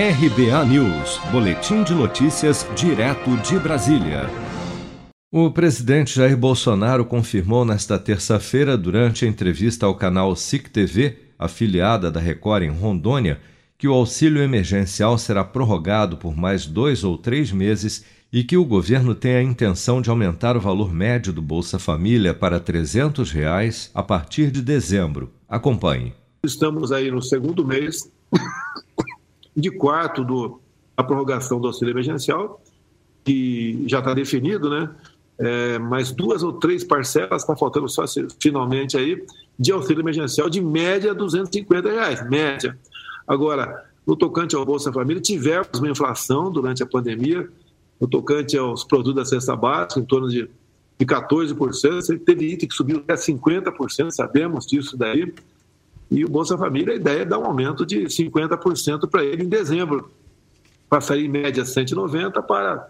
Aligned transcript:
RBA 0.00 0.64
News, 0.66 1.18
Boletim 1.32 1.82
de 1.82 1.92
Notícias, 1.92 2.64
direto 2.76 3.36
de 3.38 3.58
Brasília. 3.58 4.30
O 5.28 5.50
presidente 5.50 6.14
Jair 6.14 6.36
Bolsonaro 6.36 7.04
confirmou 7.04 7.64
nesta 7.64 7.98
terça-feira, 7.98 8.78
durante 8.78 9.24
a 9.24 9.28
entrevista 9.28 9.86
ao 9.86 9.96
canal 9.96 10.36
SIC 10.36 10.70
TV, 10.70 11.18
afiliada 11.36 12.12
da 12.12 12.20
Record 12.20 12.62
em 12.62 12.70
Rondônia, 12.70 13.40
que 13.76 13.88
o 13.88 13.92
auxílio 13.92 14.40
emergencial 14.40 15.18
será 15.18 15.42
prorrogado 15.42 16.16
por 16.16 16.36
mais 16.36 16.64
dois 16.64 17.02
ou 17.02 17.18
três 17.18 17.50
meses 17.50 18.04
e 18.32 18.44
que 18.44 18.56
o 18.56 18.64
governo 18.64 19.16
tem 19.16 19.34
a 19.34 19.42
intenção 19.42 20.00
de 20.00 20.10
aumentar 20.10 20.56
o 20.56 20.60
valor 20.60 20.94
médio 20.94 21.32
do 21.32 21.42
Bolsa 21.42 21.76
Família 21.76 22.32
para 22.32 22.60
300 22.60 23.32
reais 23.32 23.90
a 23.92 24.04
partir 24.04 24.52
de 24.52 24.62
dezembro. 24.62 25.32
Acompanhe. 25.48 26.12
Estamos 26.44 26.92
aí 26.92 27.10
no 27.10 27.20
segundo 27.20 27.66
mês 27.66 28.08
de 29.58 29.70
quarto 29.72 30.24
do, 30.24 30.60
a 30.96 31.02
prorrogação 31.02 31.60
do 31.60 31.66
auxílio 31.66 31.92
emergencial, 31.92 32.62
que 33.24 33.82
já 33.88 33.98
está 33.98 34.14
definido, 34.14 34.70
né? 34.70 34.88
É, 35.36 35.78
mas 35.78 36.12
duas 36.12 36.42
ou 36.42 36.52
três 36.52 36.84
parcelas, 36.84 37.42
está 37.42 37.56
faltando 37.56 37.88
só 37.88 38.04
finalmente 38.40 38.96
aí, 38.96 39.24
de 39.58 39.72
auxílio 39.72 40.00
emergencial 40.00 40.48
de 40.48 40.60
média 40.60 41.12
250 41.12 41.90
reais, 41.90 42.28
média. 42.28 42.78
Agora, 43.26 43.84
no 44.06 44.16
tocante 44.16 44.54
ao 44.54 44.64
Bolsa 44.64 44.92
Família, 44.92 45.20
tivemos 45.20 45.68
uma 45.74 45.90
inflação 45.90 46.50
durante 46.50 46.82
a 46.82 46.86
pandemia, 46.86 47.48
no 48.00 48.06
tocante 48.06 48.56
aos 48.56 48.84
produtos 48.84 49.16
da 49.16 49.24
cesta 49.24 49.56
básica, 49.56 50.00
em 50.00 50.04
torno 50.04 50.28
de, 50.28 50.48
de 50.98 51.06
14%, 51.06 52.20
teve 52.24 52.52
item 52.52 52.68
que 52.68 52.74
subiu 52.74 52.98
até 52.98 53.14
50%, 53.14 54.10
sabemos 54.12 54.66
disso 54.66 54.96
daí, 54.96 55.32
e 56.10 56.24
o 56.24 56.28
Bolsa 56.28 56.56
Família, 56.56 56.94
a 56.94 56.96
ideia 56.96 57.22
é 57.22 57.24
dar 57.24 57.38
um 57.38 57.44
aumento 57.44 57.84
de 57.84 58.04
50% 58.04 59.08
para 59.08 59.24
ele 59.24 59.44
em 59.44 59.48
dezembro. 59.48 60.10
Passaria 60.88 61.26
em 61.26 61.28
média 61.28 61.64
190 61.64 62.42
para 62.42 62.88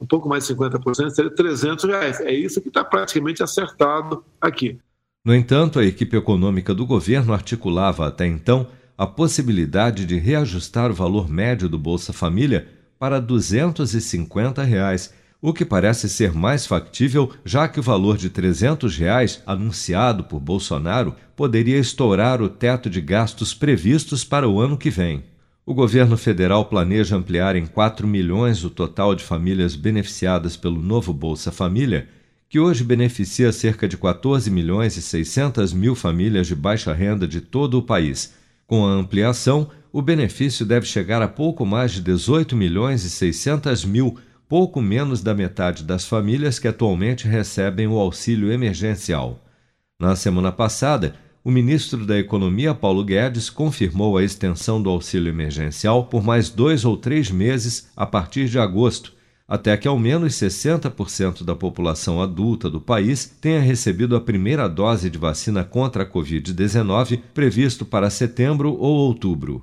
um 0.00 0.06
pouco 0.06 0.28
mais 0.28 0.46
de 0.46 0.54
50%, 0.54 1.10
seria 1.10 1.30
300 1.30 1.84
reais. 1.84 2.20
É 2.20 2.32
isso 2.32 2.60
que 2.60 2.68
está 2.68 2.84
praticamente 2.84 3.42
acertado 3.42 4.24
aqui. 4.40 4.78
No 5.24 5.34
entanto, 5.34 5.78
a 5.78 5.84
equipe 5.84 6.16
econômica 6.16 6.74
do 6.74 6.86
governo 6.86 7.32
articulava 7.32 8.06
até 8.06 8.26
então 8.26 8.66
a 8.96 9.06
possibilidade 9.06 10.04
de 10.04 10.16
reajustar 10.16 10.90
o 10.90 10.94
valor 10.94 11.28
médio 11.28 11.68
do 11.68 11.78
Bolsa 11.78 12.12
Família 12.12 12.68
para 12.98 13.20
250 13.20 14.62
reais, 14.62 15.12
o 15.40 15.52
que 15.52 15.64
parece 15.64 16.08
ser 16.08 16.32
mais 16.32 16.66
factível, 16.66 17.30
já 17.44 17.68
que 17.68 17.78
o 17.78 17.82
valor 17.82 18.16
de 18.16 18.28
300 18.28 18.96
reais, 18.96 19.42
anunciado 19.46 20.24
por 20.24 20.40
Bolsonaro 20.40 21.14
poderia 21.36 21.78
estourar 21.78 22.42
o 22.42 22.48
teto 22.48 22.90
de 22.90 23.00
gastos 23.00 23.54
previstos 23.54 24.24
para 24.24 24.48
o 24.48 24.60
ano 24.60 24.76
que 24.76 24.90
vem. 24.90 25.22
O 25.64 25.74
governo 25.74 26.16
federal 26.16 26.64
planeja 26.64 27.14
ampliar 27.14 27.54
em 27.54 27.66
4 27.66 28.06
milhões 28.06 28.64
o 28.64 28.70
total 28.70 29.14
de 29.14 29.22
famílias 29.22 29.76
beneficiadas 29.76 30.56
pelo 30.56 30.80
novo 30.80 31.12
Bolsa 31.12 31.52
Família, 31.52 32.08
que 32.48 32.58
hoje 32.58 32.82
beneficia 32.82 33.52
cerca 33.52 33.86
de 33.86 33.96
14 33.96 34.50
milhões 34.50 34.96
e 34.96 35.02
600 35.02 35.72
mil 35.72 35.94
famílias 35.94 36.46
de 36.46 36.54
baixa 36.54 36.92
renda 36.92 37.28
de 37.28 37.42
todo 37.42 37.78
o 37.78 37.82
país. 37.82 38.34
Com 38.66 38.86
a 38.86 38.90
ampliação, 38.90 39.68
o 39.92 40.02
benefício 40.02 40.64
deve 40.66 40.86
chegar 40.86 41.22
a 41.22 41.28
pouco 41.28 41.64
mais 41.64 41.92
de 41.92 42.00
18 42.00 42.56
milhões 42.56 43.04
e 43.04 43.10
600 43.10 43.84
mil 43.84 44.16
pouco 44.48 44.80
menos 44.80 45.22
da 45.22 45.34
metade 45.34 45.84
das 45.84 46.06
famílias 46.06 46.58
que 46.58 46.66
atualmente 46.66 47.28
recebem 47.28 47.86
o 47.86 47.98
auxílio 47.98 48.50
emergencial. 48.50 49.44
Na 50.00 50.16
semana 50.16 50.50
passada, 50.50 51.14
o 51.44 51.50
ministro 51.50 52.06
da 52.06 52.18
Economia, 52.18 52.74
Paulo 52.74 53.04
Guedes, 53.04 53.50
confirmou 53.50 54.16
a 54.16 54.24
extensão 54.24 54.82
do 54.82 54.88
auxílio 54.88 55.28
emergencial 55.28 56.06
por 56.06 56.22
mais 56.22 56.48
dois 56.48 56.84
ou 56.84 56.96
três 56.96 57.30
meses 57.30 57.90
a 57.96 58.06
partir 58.06 58.48
de 58.48 58.58
agosto, 58.58 59.12
até 59.46 59.76
que 59.76 59.88
ao 59.88 59.98
menos 59.98 60.34
60% 60.34 61.44
da 61.44 61.54
população 61.54 62.20
adulta 62.20 62.68
do 62.70 62.80
país 62.80 63.26
tenha 63.40 63.60
recebido 63.60 64.16
a 64.16 64.20
primeira 64.20 64.68
dose 64.68 65.10
de 65.10 65.18
vacina 65.18 65.64
contra 65.64 66.02
a 66.04 66.06
Covid-19 66.06 67.20
previsto 67.34 67.84
para 67.84 68.10
setembro 68.10 68.74
ou 68.74 68.96
outubro. 68.96 69.62